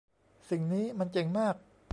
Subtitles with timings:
[0.49, 1.55] สิ่งนี้มันเจ๋งมาก!